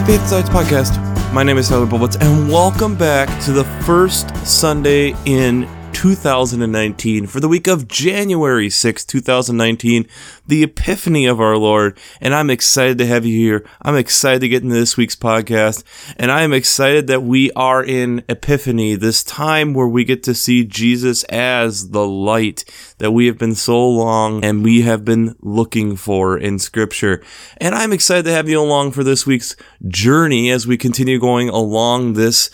[0.00, 1.32] the Faith Sides Podcast.
[1.32, 5.68] My name is Tyler Bublitz, and welcome back to the first Sunday in
[6.00, 10.06] 2019 for the week of January 6, 2019,
[10.46, 11.98] the Epiphany of our Lord.
[12.22, 13.66] And I'm excited to have you here.
[13.82, 15.84] I'm excited to get into this week's podcast.
[16.16, 20.34] And I am excited that we are in Epiphany, this time where we get to
[20.34, 22.64] see Jesus as the light
[22.96, 27.22] that we have been so long and we have been looking for in Scripture.
[27.58, 29.54] And I'm excited to have you along for this week's
[29.86, 32.48] journey as we continue going along this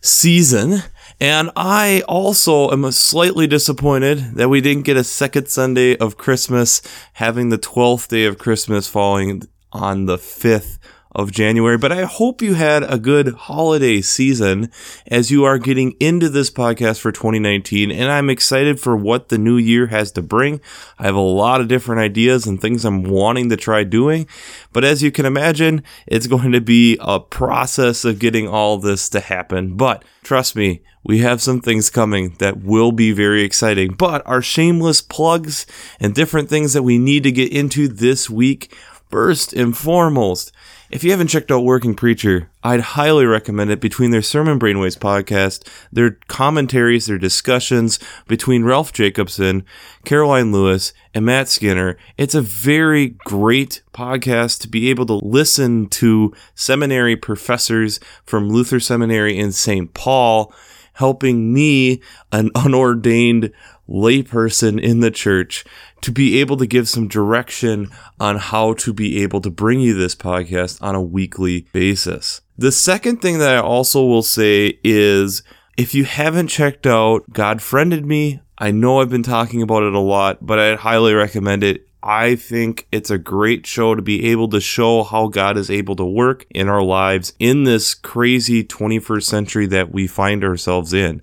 [0.00, 0.82] season.
[1.20, 6.80] And I also am slightly disappointed that we didn't get a second Sunday of Christmas,
[7.14, 10.78] having the 12th day of Christmas falling on the 5th
[11.12, 11.78] of January.
[11.78, 14.70] But I hope you had a good holiday season
[15.06, 17.90] as you are getting into this podcast for 2019.
[17.90, 20.60] And I'm excited for what the new year has to bring.
[20.98, 24.26] I have a lot of different ideas and things I'm wanting to try doing.
[24.72, 29.08] But as you can imagine, it's going to be a process of getting all this
[29.10, 29.76] to happen.
[29.76, 33.94] But trust me, we have some things coming that will be very exciting.
[33.94, 35.66] But our shameless plugs
[35.98, 38.76] and different things that we need to get into this week.
[39.08, 40.52] First and foremost,
[40.90, 44.98] if you haven't checked out Working Preacher, I'd highly recommend it between their Sermon Brainwaves
[44.98, 49.64] podcast, their commentaries, their discussions between Rolf Jacobson,
[50.06, 51.98] Karoline Lewis, and Matt Skinner.
[52.16, 58.80] It's a very great podcast to be able to listen to seminary professors from Luther
[58.80, 59.92] Seminary in St.
[59.92, 60.52] Paul
[60.98, 62.00] helping me,
[62.32, 63.52] an unordained
[63.88, 65.64] layperson in the church,
[66.02, 67.90] to be able to give some direction
[68.20, 72.40] on how to be able to bring you this podcast on a weekly basis.
[72.56, 75.42] The second thing that I also will say is
[75.76, 79.94] if you haven't checked out God Friended Me, I know I've been talking about it
[79.94, 81.87] a lot, but I highly recommend it.
[82.08, 85.94] I think it's a great show to be able to show how God is able
[85.96, 91.20] to work in our lives in this crazy 21st century that we find ourselves in.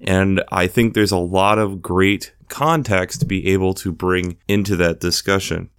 [0.00, 4.76] And I think there's a lot of great context to be able to bring into
[4.76, 5.70] that discussion.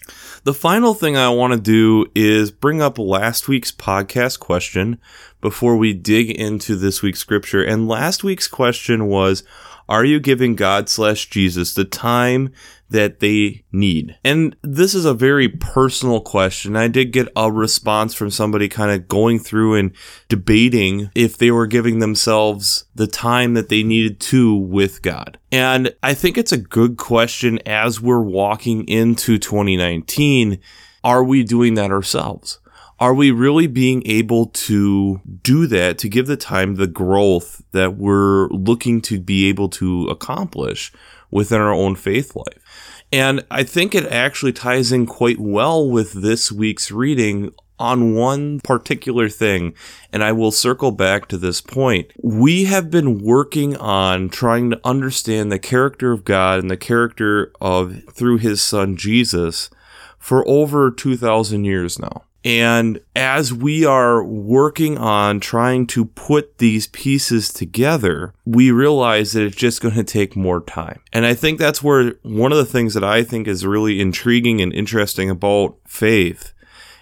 [0.44, 5.00] The final thing I want to do is bring up last week's podcast question
[5.40, 7.64] before we dig into this week's scripture.
[7.64, 9.42] And last week's question was,
[9.88, 12.52] are you giving God slash Jesus the time
[12.90, 14.18] that they need?
[14.24, 16.76] And this is a very personal question.
[16.76, 19.92] I did get a response from somebody kind of going through and
[20.28, 25.38] debating if they were giving themselves the time that they needed to with God.
[25.52, 30.60] And I think it's a good question as we're walking into 2019.
[31.04, 32.60] Are we doing that ourselves?
[33.00, 37.96] Are we really being able to do that to give the time the growth that
[37.96, 40.92] we're looking to be able to accomplish
[41.32, 43.06] within our own faith life?
[43.12, 48.60] And I think it actually ties in quite well with this week's reading on one
[48.60, 49.74] particular thing,
[50.12, 52.12] and I will circle back to this point.
[52.22, 57.54] We have been working on trying to understand the character of God and the character
[57.62, 59.70] of through his son Jesus
[60.18, 62.24] for over 2,000 years now.
[62.44, 69.44] And as we are working on trying to put these pieces together, we realize that
[69.44, 71.02] it's just going to take more time.
[71.12, 74.62] And I think that's where one of the things that I think is really intriguing
[74.62, 76.54] and interesting about faith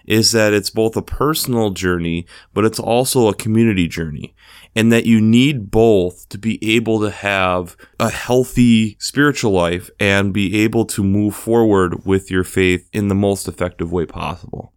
[0.08, 4.34] is that it's both a personal journey, but it's also a community journey.
[4.74, 10.34] And that you need both to be able to have a healthy spiritual life and
[10.34, 14.74] be able to move forward with your faith in the most effective way possible.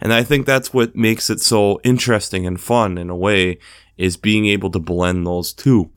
[0.00, 3.58] And I think that's what makes it so interesting and fun in a way
[3.96, 5.90] is being able to blend those two.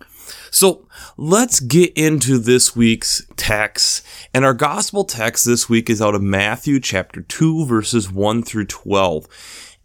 [0.50, 0.88] So
[1.18, 4.06] let's get into this week's text.
[4.34, 8.66] And our gospel text this week is out of Matthew chapter 2, verses 1 through
[8.66, 9.28] 12.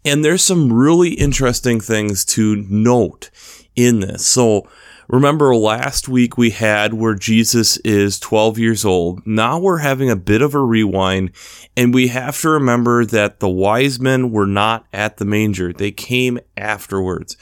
[0.05, 3.29] And there's some really interesting things to note
[3.75, 4.25] in this.
[4.25, 4.67] So
[5.09, 9.25] Remember last week we had where Jesus is 12 years old.
[9.25, 11.31] Now we're having a bit of a rewind
[11.77, 15.71] and we have to remember that the wise men were not at the manger.
[15.71, 17.37] They came afterwards.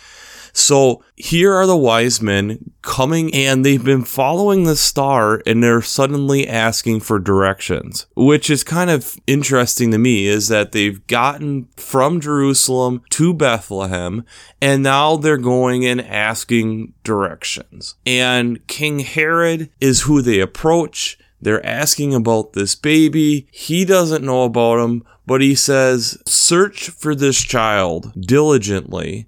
[0.56, 5.82] So here are the wise men coming and they've been following the star and they're
[5.82, 11.68] suddenly asking for directions, which is kind of interesting to me is that they've gotten
[11.76, 14.24] from Jerusalem to Bethlehem
[14.62, 17.96] and now they're going and asking directions.
[18.06, 21.20] And King Herod is who they approach.
[21.42, 23.46] They're asking about this baby.
[23.52, 29.28] He doesn't know about him, but he says, Search for this child diligently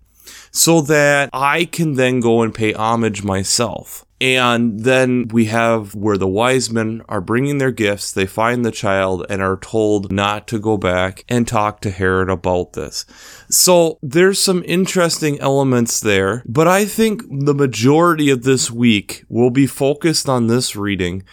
[0.57, 4.03] so that I can then go and pay homage myself.
[4.19, 8.71] And then we have where the wise men are bringing their gifts, they find the
[8.71, 13.05] child and are told not to go back and talk to Herod about this.
[13.51, 19.51] So there's some interesting elements there, but I think the majority of this week will
[19.51, 21.23] be focused on this reading.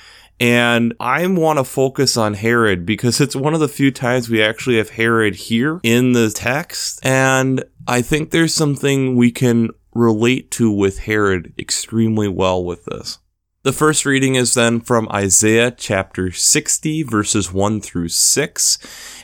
[0.41, 4.43] And I want to focus on Herod because it's one of the few times we
[4.43, 6.99] actually have Herod here in the text.
[7.06, 13.19] And I think there's something we can relate to with Herod extremely well with this.
[13.63, 18.79] The first reading is then from Isaiah chapter 60, verses 1 through 6.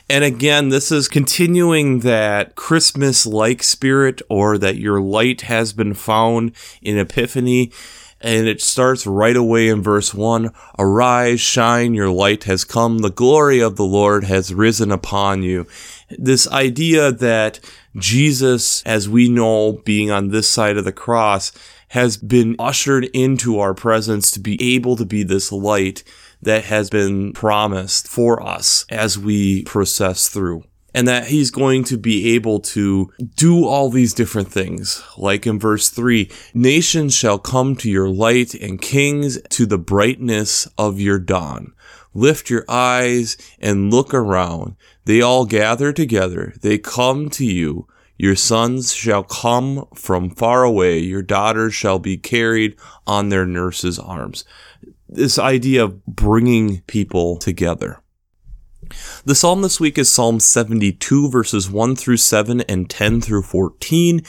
[0.09, 5.93] And again, this is continuing that Christmas like spirit or that your light has been
[5.93, 7.71] found in Epiphany.
[8.23, 13.09] And it starts right away in verse 1 Arise, shine, your light has come, the
[13.09, 15.65] glory of the Lord has risen upon you.
[16.09, 17.59] This idea that
[17.95, 21.51] Jesus, as we know, being on this side of the cross,
[21.89, 26.03] has been ushered into our presence to be able to be this light
[26.41, 30.63] that has been promised for us as we process through.
[30.93, 35.01] And that he's going to be able to do all these different things.
[35.17, 40.67] Like in verse 3 Nations shall come to your light, and kings to the brightness
[40.77, 41.73] of your dawn.
[42.13, 44.75] Lift your eyes and look around.
[45.05, 46.53] They all gather together.
[46.61, 47.87] They come to you.
[48.17, 50.99] Your sons shall come from far away.
[50.99, 52.75] Your daughters shall be carried
[53.07, 54.45] on their nurses' arms.
[55.09, 58.00] This idea of bringing people together.
[59.25, 64.21] The psalm this week is Psalm 72, verses 1 through 7 and 10 through 14.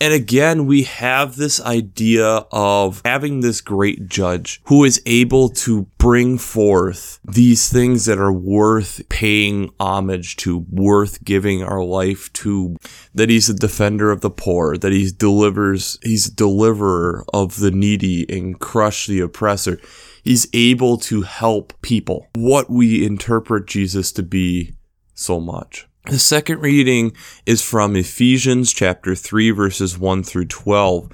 [0.00, 5.86] And again, we have this idea of having this great judge who is able to
[5.98, 12.76] bring forth these things that are worth paying homage to, worth giving our life to,
[13.14, 17.70] that he's a defender of the poor, that he delivers, he's a deliverer of the
[17.70, 19.80] needy and crush the oppressor
[20.24, 22.28] he's able to help people.
[22.34, 24.74] What we interpret Jesus to be
[25.14, 25.86] so much.
[26.06, 27.12] The second reading
[27.46, 31.10] is from Ephesians chapter 3 verses 1 through 12.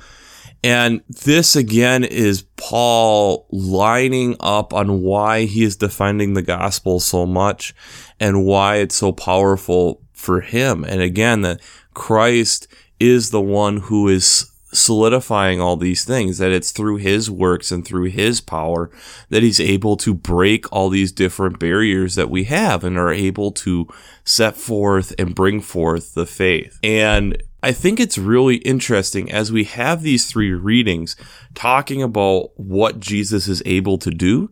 [0.62, 7.24] And this again is Paul lining up on why he is defending the gospel so
[7.24, 7.74] much
[8.18, 10.84] and why it's so powerful for him.
[10.84, 11.60] And again, that
[11.94, 12.68] Christ
[12.98, 17.84] is the one who is solidifying all these things that it's through his works and
[17.84, 18.90] through his power
[19.28, 23.50] that he's able to break all these different barriers that we have and are able
[23.50, 23.87] to
[24.25, 26.78] set forth and bring forth the faith.
[26.82, 31.16] And I think it's really interesting as we have these three readings
[31.55, 34.50] talking about what Jesus is able to do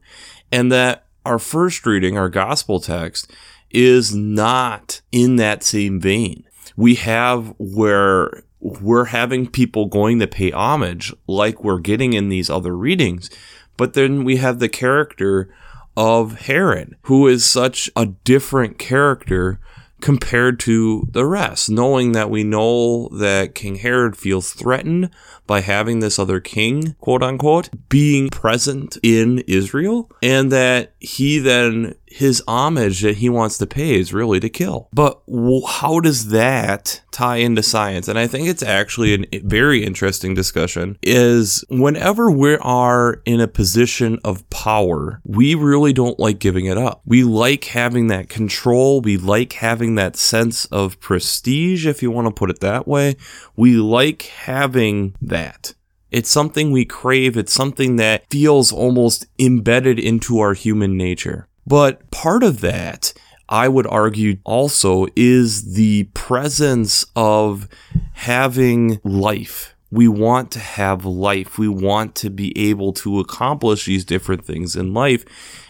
[0.51, 3.31] and that our first reading, our gospel text,
[3.71, 6.45] is not in that same vein.
[6.77, 12.51] We have where we're having people going to pay homage like we're getting in these
[12.51, 13.31] other readings.
[13.77, 15.49] But then we have the character
[15.97, 19.61] of Herod, who is such a different character
[20.01, 25.11] compared to the rest, knowing that we know that King Herod feels threatened
[25.47, 31.95] by having this other king, quote unquote, being present in Israel, and that he then
[32.11, 34.89] his homage that he wants to pay is really to kill.
[34.93, 35.21] But
[35.67, 38.09] how does that tie into science?
[38.09, 43.49] And I think it's actually a very interesting discussion is whenever we are in a
[43.49, 47.03] position of power, we really don't like giving it up.
[47.05, 49.01] We like having that control.
[49.01, 53.17] We like having that sense of prestige, if you want to put it that way.
[53.57, 55.75] We like having that.
[56.11, 57.37] It's something we crave.
[57.37, 61.48] It's something that feels almost embedded into our human nature.
[61.69, 63.13] But part of that,
[63.49, 67.69] I would argue also, is the presence of
[68.15, 69.75] having life.
[69.91, 71.59] We want to have life.
[71.59, 75.27] We want to be able to accomplish these different things in life.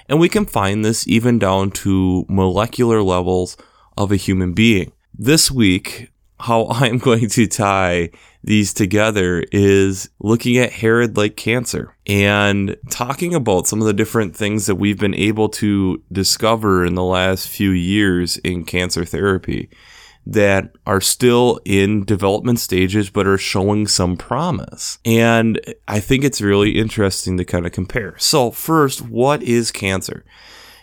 [0.08, 3.56] And we can find this even down to molecular levels
[3.96, 4.92] of a human being.
[5.12, 8.11] This week, how I'm going to tie
[8.45, 14.37] these together is looking at Herod like cancer and talking about some of the different
[14.37, 19.68] things that we've been able to discover in the last few years in cancer therapy
[20.25, 24.99] that are still in development stages but are showing some promise.
[25.04, 28.14] And I think it's really interesting to kind of compare.
[28.18, 30.25] So, first, what is cancer?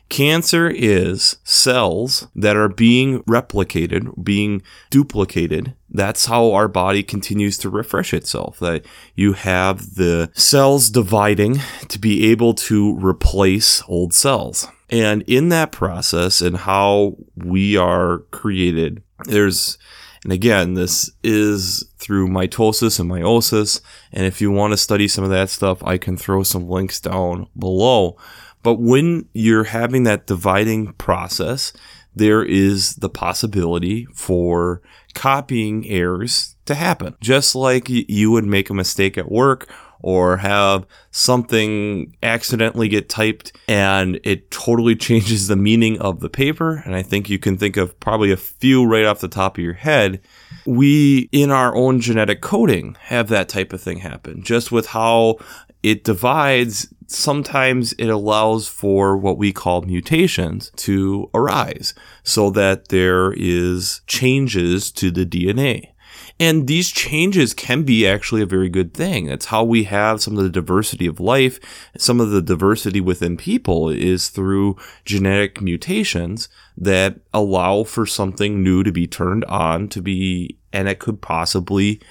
[0.09, 5.73] Cancer is cells that are being replicated, being duplicated.
[5.89, 8.59] That's how our body continues to refresh itself.
[8.59, 8.85] That
[9.15, 14.67] you have the cells dividing to be able to replace old cells.
[14.89, 19.79] And in that process and how we are created, there's
[20.25, 23.79] And again, this is through mitosis and meiosis.
[24.11, 26.99] And if you want to study some of that stuff, I can throw some links
[26.99, 28.17] down below.
[28.65, 31.71] But when you're having that dividing process,
[32.15, 34.81] there is the possibility for
[35.13, 37.15] copying errors to happen.
[37.21, 39.69] Just like you would make a mistake at work
[39.99, 46.81] or have something accidentally get typed and it totally changes the meaning of the paper.
[46.85, 49.63] And I think you can think of probably a few right off the top of
[49.63, 50.21] your head.
[50.65, 55.37] We, in our own genetic coding, have that type of thing happen just with how
[55.85, 63.31] it divides sometimes it allows for what we call mutations to arise so that there
[63.37, 65.91] is changes to the DNA.
[66.39, 69.27] And these changes can be actually a very good thing.
[69.27, 71.59] That's how we have some of the diversity of life.
[71.97, 74.75] Some of the diversity within people is through
[75.05, 80.99] genetic mutations that allow for something new to be turned on to be, and it
[80.99, 82.01] could possibly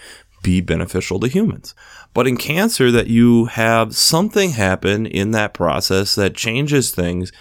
[0.45, 1.75] be beneficial to humans.
[2.13, 7.33] But in cancer, that you have something happen in that process that changes things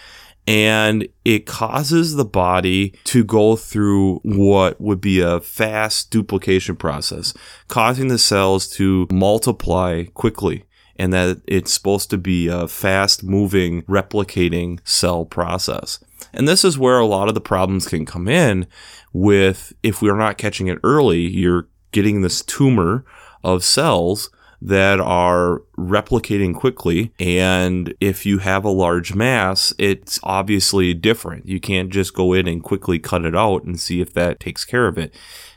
[0.46, 7.34] and it causes the body to go through what would be a fast duplication process,
[7.68, 10.66] causing the cells to multiply quickly.
[10.96, 16.00] And that it's supposed to be a fast moving, replicating cell process.
[16.34, 18.68] And this is where a lot of the problems can come in
[19.12, 23.06] with if we're not catching it early, you're getting this tumor
[23.44, 24.30] of cells
[24.62, 27.14] that are replicating quickly.
[27.20, 31.46] And if you have a large mass, it's obviously different.
[31.46, 34.64] You can't just go in and quickly cut it out and see if that takes
[34.64, 35.14] care of it.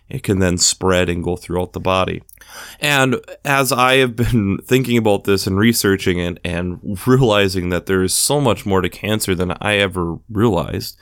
[0.09, 2.23] It can then spread and go throughout the body.
[2.81, 8.03] And as I have been thinking about this and researching it and realizing that there
[8.03, 10.99] is so much more to cancer than I ever realized,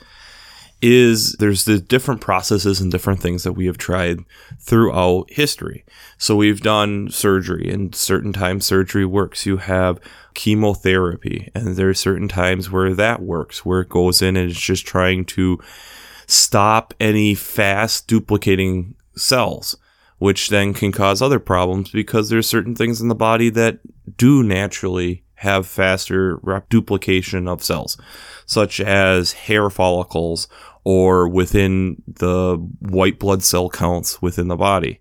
[0.85, 4.19] is there's the different processes and different things that we have tried
[4.59, 5.83] throughout history.
[6.19, 9.47] So we've done surgery, and certain times surgery works.
[9.47, 9.99] You have
[10.35, 14.61] chemotherapy, and there are certain times where that works, where it goes in and it's
[14.61, 15.59] just trying to
[16.27, 19.75] stop any fast duplicating cells,
[20.19, 23.79] which then can cause other problems because there's certain things in the body that
[24.17, 26.39] do naturally have faster
[26.69, 27.97] duplication of cells,
[28.45, 30.47] such as hair follicles
[30.83, 34.99] or within the white blood cell counts within the body.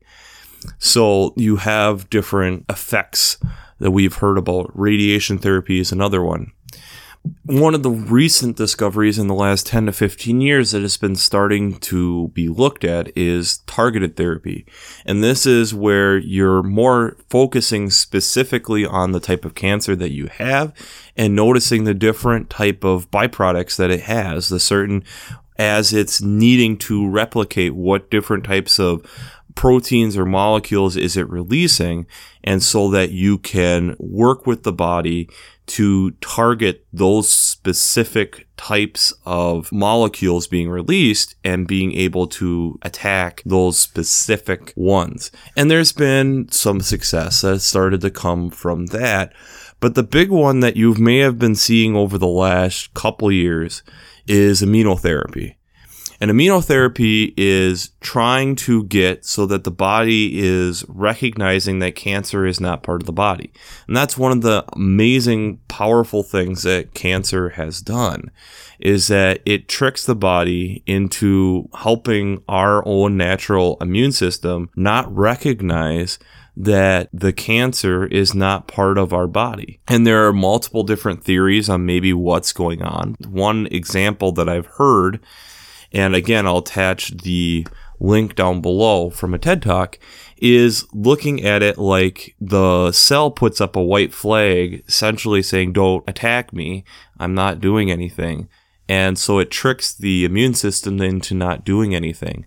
[0.79, 3.39] So you have different effects
[3.81, 4.71] that we've heard about.
[4.79, 6.53] Radiation therapy is another one
[7.45, 11.17] one of the recent discoveries in the last 10 to 15 years that has been
[11.17, 14.67] starting to be looked at is targeted therapy.
[15.07, 20.27] And this is where you're more focusing specifically on the type of cancer that you
[20.27, 20.73] have
[21.17, 25.03] and noticing the different type of byproducts that it has, the certain
[25.59, 29.03] as it's needing to replicate what different types of
[29.55, 32.07] proteins or molecules is it releasing
[32.43, 35.29] and so that you can work with the body
[35.67, 43.79] to target those specific types of molecules being released and being able to attack those
[43.79, 45.31] specific ones.
[45.57, 49.33] And there's been some success that started to come from that.
[49.81, 53.83] But the big one that you may have been seeing over the last couple years
[54.27, 55.57] is immunotherapy.
[56.25, 62.59] And immunotherapy is trying to get so that the body is recognizing that cancer is
[62.59, 63.53] not part of the body.
[63.87, 68.31] And that's one of the amazing, powerful things that cancer has done
[68.81, 76.19] is that it tricks the body into helping our own natural immune system not recognize
[76.57, 79.79] that the cancer is not part of our body.
[79.89, 83.17] And there are multiple different theories on maybe what's going on.
[83.29, 85.21] One example that I've heard
[85.95, 87.67] and again, I'll attach the
[88.01, 89.99] link down below from a TED Talk,
[90.37, 96.05] is looking at it like the cell puts up a white flag, essentially saying, Don't
[96.09, 96.85] attack me.
[97.19, 98.49] I'm not doing anything.
[98.89, 102.45] And so it tricks the immune system into not doing anything.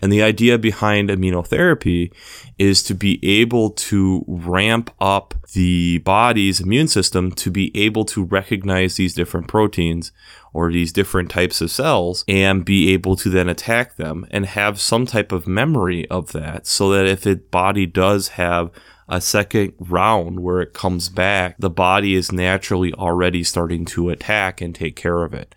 [0.00, 2.12] And the idea behind immunotherapy
[2.58, 8.24] is to be able to ramp up the body's immune system to be able to
[8.24, 10.12] recognize these different proteins
[10.52, 14.80] or these different types of cells and be able to then attack them and have
[14.80, 18.70] some type of memory of that so that if the body does have
[19.08, 24.60] a second round where it comes back, the body is naturally already starting to attack
[24.60, 25.54] and take care of it.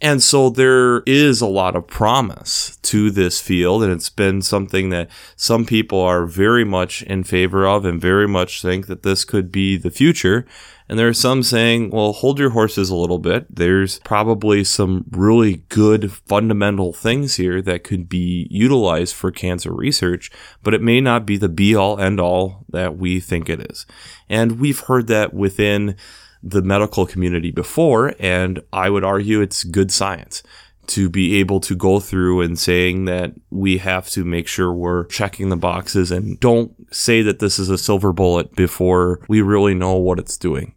[0.00, 4.90] And so there is a lot of promise to this field, and it's been something
[4.90, 9.24] that some people are very much in favor of and very much think that this
[9.24, 10.46] could be the future.
[10.88, 13.54] And there are some saying, well, hold your horses a little bit.
[13.54, 20.30] There's probably some really good fundamental things here that could be utilized for cancer research,
[20.62, 23.84] but it may not be the be all end all that we think it is.
[24.30, 25.96] And we've heard that within
[26.42, 30.42] the medical community before, and I would argue it's good science
[30.88, 35.04] to be able to go through and saying that we have to make sure we're
[35.06, 39.74] checking the boxes and don't say that this is a silver bullet before we really
[39.74, 40.74] know what it's doing.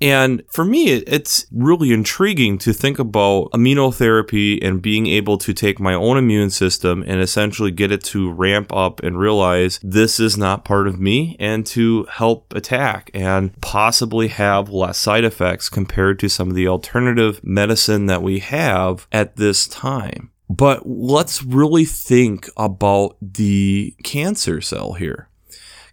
[0.00, 5.80] And for me, it's really intriguing to think about immunotherapy and being able to take
[5.80, 10.36] my own immune system and essentially get it to ramp up and realize this is
[10.36, 16.18] not part of me and to help attack and possibly have less side effects compared
[16.20, 20.30] to some of the alternative medicine that we have at this time.
[20.50, 25.28] But let's really think about the cancer cell here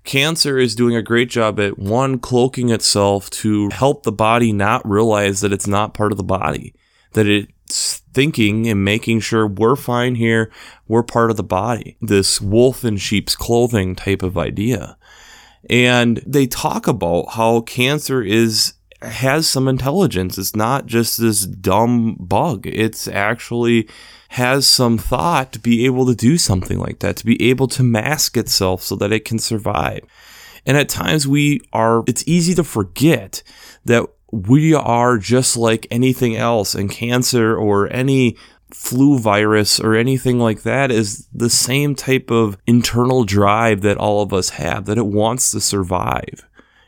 [0.06, 4.88] cancer is doing a great job at one, cloaking itself to help the body not
[4.88, 6.74] realize that it's not part of the body,
[7.14, 10.52] that it's thinking and making sure we're fine here,
[10.88, 11.98] we're part of the body.
[12.02, 14.98] This wolf in sheep's clothing type of idea.
[15.70, 20.38] And they talk about how cancer is has some intelligence.
[20.38, 22.66] It's not just this dumb bug.
[22.68, 23.90] It's actually
[24.30, 27.84] has some thought to be able to do something like that, to be able to
[27.84, 30.02] mask itself so that it can survive.
[30.66, 33.44] And at times we are, it's easy to forget
[33.86, 38.36] that we are just like anything else and cancer or any
[38.72, 44.22] flu virus or anything like that is the same type of internal drive that all
[44.22, 46.46] of us have, that it wants to survive.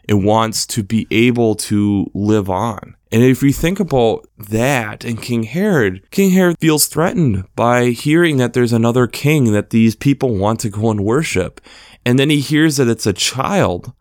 [0.07, 2.95] It wants to be able to live on.
[3.11, 8.37] And if you think about that and King Herod, King Herod feels threatened by hearing
[8.37, 11.61] that there's another king that these people want to go and worship.
[12.05, 13.93] And then he hears that it's a child.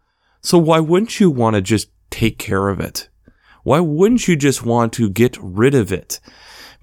[0.42, 3.08] So why wouldn't you want to just take care of it?
[3.62, 6.20] Why wouldn't you just want to get rid of it?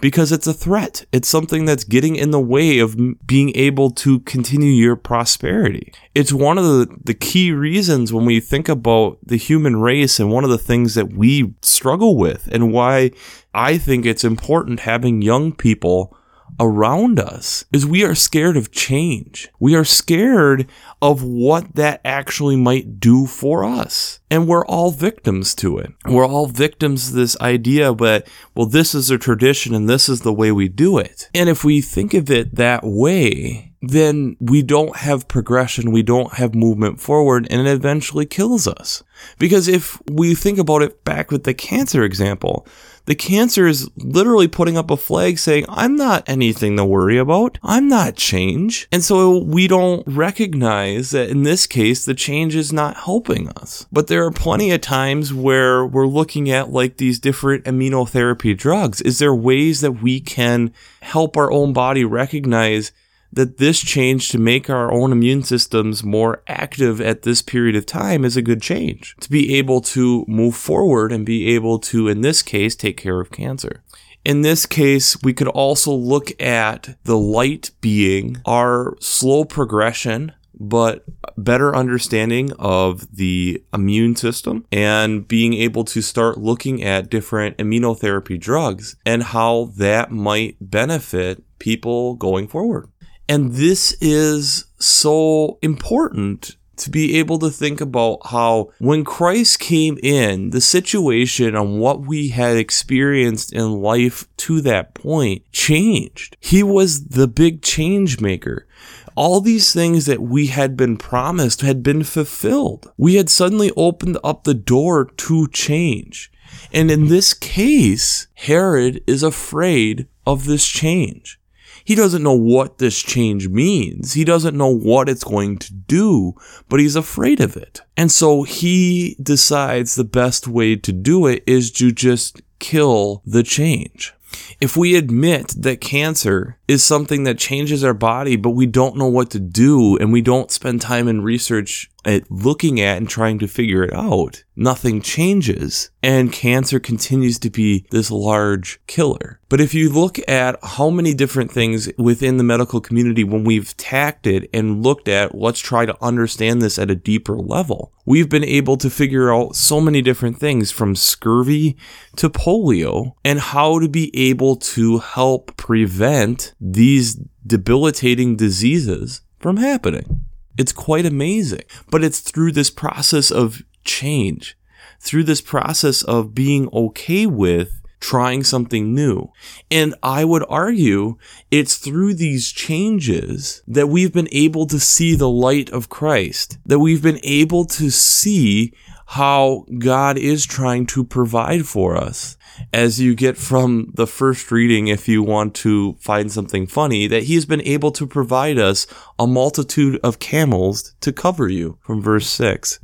[0.01, 1.05] Because it's a threat.
[1.11, 5.93] It's something that's getting in the way of being able to continue your prosperity.
[6.13, 10.31] It's one of the, the key reasons when we think about the human race and
[10.31, 13.11] one of the things that we struggle with and why
[13.53, 16.15] I think it's important having young people
[16.59, 19.49] around us is we are scared of change.
[19.59, 20.67] We are scared
[21.01, 24.19] of what that actually might do for us.
[24.29, 25.91] And we're all victims to it.
[26.05, 30.21] We're all victims to this idea that, well, this is a tradition and this is
[30.21, 31.29] the way we do it.
[31.35, 36.35] And if we think of it that way, then we don't have progression, we don't
[36.35, 39.03] have movement forward, and it eventually kills us.
[39.37, 42.65] Because if we think about it back with the cancer example,
[43.05, 47.59] the cancer is literally putting up a flag saying, I'm not anything to worry about.
[47.61, 48.87] I'm not change.
[48.91, 53.85] And so we don't recognize that in this case, the change is not helping us.
[53.91, 59.01] But there are plenty of times where we're looking at like these different immunotherapy drugs.
[59.01, 62.91] Is there ways that we can help our own body recognize
[63.33, 67.85] that this change to make our own immune systems more active at this period of
[67.85, 72.07] time is a good change to be able to move forward and be able to,
[72.07, 73.83] in this case, take care of cancer.
[74.23, 81.03] In this case, we could also look at the light being our slow progression but
[81.37, 88.39] better understanding of the immune system and being able to start looking at different immunotherapy
[88.39, 92.89] drugs and how that might benefit people going forward.
[93.27, 99.97] And this is so important to be able to think about how when Christ came
[100.01, 106.35] in, the situation on what we had experienced in life to that point changed.
[106.39, 108.67] He was the big change maker.
[109.15, 112.91] All these things that we had been promised had been fulfilled.
[112.97, 116.31] We had suddenly opened up the door to change.
[116.73, 121.39] And in this case, Herod is afraid of this change.
[121.85, 124.13] He doesn't know what this change means.
[124.13, 126.35] He doesn't know what it's going to do,
[126.69, 127.81] but he's afraid of it.
[127.97, 133.43] And so he decides the best way to do it is to just kill the
[133.43, 134.13] change.
[134.59, 139.07] If we admit that cancer is something that changes our body, but we don't know
[139.07, 143.39] what to do and we don't spend time in research at looking at and trying
[143.39, 145.89] to figure it out, nothing changes.
[146.01, 149.39] And cancer continues to be this large killer.
[149.47, 153.75] But if you look at how many different things within the medical community, when we've
[153.77, 158.29] tacked it and looked at, let's try to understand this at a deeper level, we've
[158.29, 161.77] been able to figure out so many different things from scurvy
[162.17, 170.23] to polio and how to be able to help prevent these debilitating diseases from happening.
[170.57, 171.63] It's quite amazing.
[171.91, 174.57] But it's through this process of change,
[174.99, 179.31] through this process of being okay with trying something new.
[179.71, 181.17] And I would argue
[181.51, 186.79] it's through these changes that we've been able to see the light of Christ, that
[186.79, 188.73] we've been able to see
[189.07, 192.37] how God is trying to provide for us.
[192.71, 197.23] As you get from the first reading, if you want to find something funny, that
[197.23, 198.87] He has been able to provide us
[199.17, 202.79] a multitude of camels to cover you, from verse 6.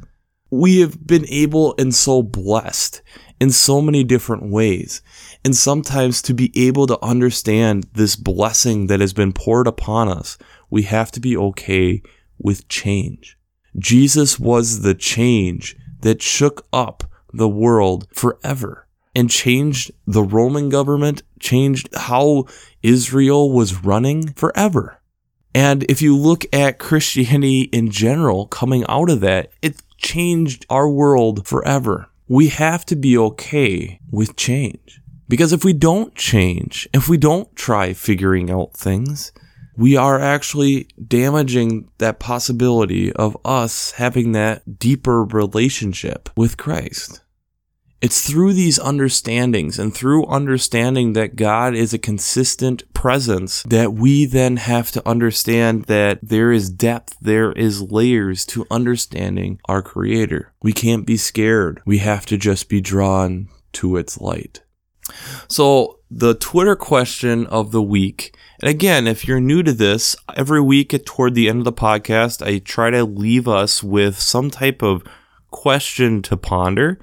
[0.51, 3.01] We have been able and so blessed
[3.39, 5.01] in so many different ways.
[5.45, 10.37] And sometimes to be able to understand this blessing that has been poured upon us,
[10.69, 12.01] we have to be okay
[12.37, 13.37] with change.
[13.77, 21.23] Jesus was the change that shook up the world forever and changed the Roman government,
[21.39, 22.45] changed how
[22.83, 25.01] Israel was running forever.
[25.53, 30.87] And if you look at Christianity in general coming out of that, it changed our
[30.89, 32.09] world forever.
[32.27, 35.01] We have to be okay with change.
[35.27, 39.31] Because if we don't change, if we don't try figuring out things,
[39.77, 47.21] we are actually damaging that possibility of us having that deeper relationship with Christ.
[48.01, 54.25] It's through these understandings and through understanding that God is a consistent presence that we
[54.25, 60.53] then have to understand that there is depth, there is layers to understanding our Creator.
[60.61, 61.81] We can't be scared.
[61.85, 64.61] We have to just be drawn to its light.
[65.47, 70.59] So, the Twitter question of the week and again, if you're new to this, every
[70.59, 74.81] week toward the end of the podcast, I try to leave us with some type
[74.81, 75.03] of
[75.49, 76.99] question to ponder.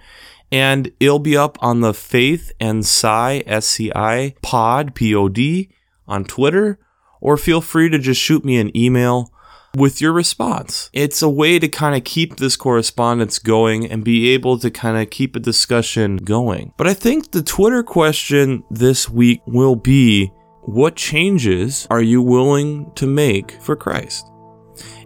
[0.53, 5.71] And it'll be up on the Faith and Sci, S-C-I, pod, P-O-D,
[6.07, 6.79] on Twitter.
[7.21, 9.33] Or feel free to just shoot me an email
[9.77, 10.91] with your response.
[10.93, 14.97] It's a way to kind of keep this correspondence going and be able to kind
[14.97, 16.73] of keep a discussion going.
[16.77, 20.33] But I think the Twitter question this week will be
[20.63, 24.27] what changes are you willing to make for Christ?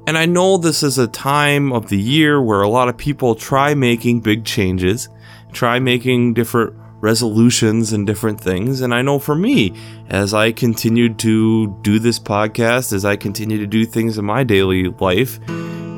[0.06, 3.34] And I know this is a time of the year where a lot of people
[3.34, 5.08] try making big changes,
[5.52, 8.80] try making different resolutions and different things.
[8.80, 9.74] And I know for me,
[10.08, 14.44] as I continued to do this podcast, as I continue to do things in my
[14.44, 15.38] daily life,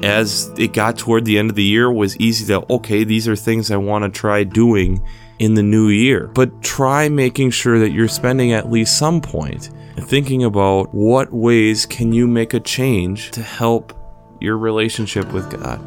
[0.04, 3.36] as it got toward the end of the year, was easy to, okay, these are
[3.36, 5.04] things I want to try doing
[5.42, 6.28] in the new year.
[6.28, 11.84] But try making sure that you're spending at least some point thinking about what ways
[11.84, 13.92] can you make a change to help
[14.40, 15.80] your relationship with God.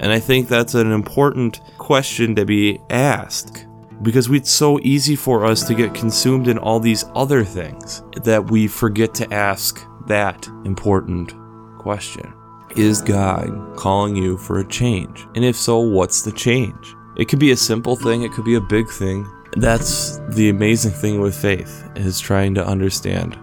[0.00, 3.66] And I think that's an important question to be asked
[4.02, 8.50] because it's so easy for us to get consumed in all these other things that
[8.50, 11.32] we forget to ask that important
[11.78, 12.34] question.
[12.76, 15.26] Is God calling you for a change?
[15.34, 16.94] And if so, what's the change?
[17.16, 19.26] It could be a simple thing, it could be a big thing.
[19.56, 23.38] That's the amazing thing with faith is trying to understand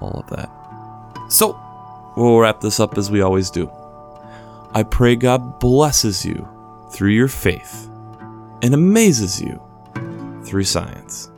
[0.00, 0.50] all of that.
[1.28, 1.58] So,
[2.16, 3.70] we'll wrap this up as we always do.
[4.74, 6.46] I pray God blesses you
[6.92, 7.88] through your faith
[8.62, 9.60] and amazes you
[10.44, 11.30] through science.